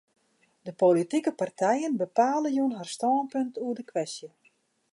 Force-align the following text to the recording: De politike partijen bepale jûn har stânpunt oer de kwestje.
De 0.65 0.73
politike 0.81 1.31
partijen 1.41 1.95
bepale 2.01 2.49
jûn 2.57 2.73
har 2.79 2.89
stânpunt 2.95 3.55
oer 3.63 3.75
de 3.79 3.83
kwestje. 3.91 4.29